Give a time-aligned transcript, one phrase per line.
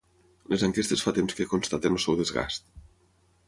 [0.53, 2.69] Les enquestes fa temps que constaten el seu desgast.